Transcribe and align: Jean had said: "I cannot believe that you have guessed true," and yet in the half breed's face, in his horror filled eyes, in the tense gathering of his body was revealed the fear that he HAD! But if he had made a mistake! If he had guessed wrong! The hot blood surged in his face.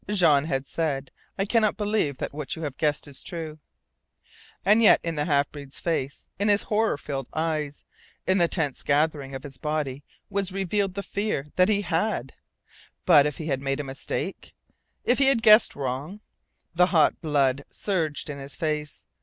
Jean 0.09 0.45
had 0.45 0.65
said: 0.65 1.11
"I 1.37 1.45
cannot 1.45 1.77
believe 1.77 2.17
that 2.17 2.31
you 2.55 2.63
have 2.63 2.75
guessed 2.77 3.05
true," 3.27 3.59
and 4.65 4.81
yet 4.81 4.99
in 5.03 5.13
the 5.13 5.25
half 5.25 5.51
breed's 5.51 5.79
face, 5.79 6.27
in 6.39 6.47
his 6.47 6.63
horror 6.63 6.97
filled 6.97 7.29
eyes, 7.35 7.85
in 8.25 8.39
the 8.39 8.47
tense 8.47 8.81
gathering 8.81 9.35
of 9.35 9.43
his 9.43 9.59
body 9.59 10.03
was 10.27 10.51
revealed 10.51 10.95
the 10.95 11.03
fear 11.03 11.51
that 11.55 11.69
he 11.69 11.81
HAD! 11.83 12.33
But 13.05 13.27
if 13.27 13.37
he 13.37 13.45
had 13.45 13.61
made 13.61 13.79
a 13.79 13.83
mistake! 13.83 14.55
If 15.03 15.19
he 15.19 15.27
had 15.27 15.43
guessed 15.43 15.75
wrong! 15.75 16.21
The 16.73 16.87
hot 16.87 17.21
blood 17.21 17.63
surged 17.69 18.27
in 18.27 18.39
his 18.39 18.55
face. 18.55 19.05